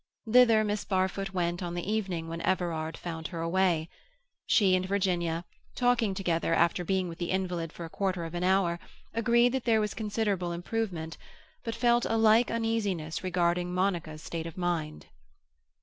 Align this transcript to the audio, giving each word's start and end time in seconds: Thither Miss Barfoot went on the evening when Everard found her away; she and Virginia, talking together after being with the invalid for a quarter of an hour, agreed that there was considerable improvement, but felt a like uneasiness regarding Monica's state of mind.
Thither 0.27 0.63
Miss 0.63 0.83
Barfoot 0.83 1.31
went 1.31 1.61
on 1.61 1.75
the 1.75 1.87
evening 1.87 2.27
when 2.27 2.41
Everard 2.41 2.97
found 2.97 3.27
her 3.27 3.39
away; 3.39 3.87
she 4.47 4.75
and 4.75 4.83
Virginia, 4.83 5.45
talking 5.75 6.15
together 6.15 6.55
after 6.55 6.83
being 6.83 7.07
with 7.07 7.19
the 7.19 7.29
invalid 7.29 7.71
for 7.71 7.85
a 7.85 7.89
quarter 7.91 8.25
of 8.25 8.33
an 8.33 8.43
hour, 8.43 8.79
agreed 9.13 9.49
that 9.51 9.65
there 9.65 9.79
was 9.79 9.93
considerable 9.93 10.53
improvement, 10.53 11.19
but 11.63 11.75
felt 11.75 12.05
a 12.05 12.17
like 12.17 12.49
uneasiness 12.49 13.23
regarding 13.23 13.71
Monica's 13.75 14.23
state 14.23 14.47
of 14.47 14.57
mind. 14.57 15.05